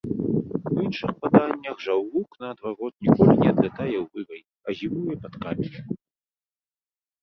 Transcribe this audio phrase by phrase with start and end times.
[0.69, 5.83] У іншых паданнях жаўрук, наадварот, ніколі не адлятае ў вырай, а зімуе пад каменем.